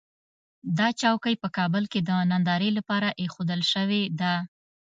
دا 0.77 0.87
چوکۍ 1.01 1.35
په 1.43 1.47
کابل 1.57 1.83
کې 1.91 1.99
د 2.03 2.09
نندارې 2.31 2.69
لپاره 2.77 3.07
اېښودل 3.21 3.61
شوې 3.73 4.01
ده. 4.19 4.33